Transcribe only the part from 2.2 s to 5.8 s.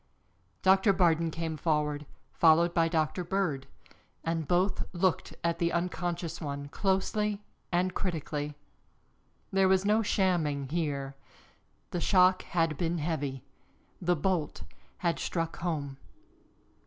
followed by Doctor Bird, and both looked at the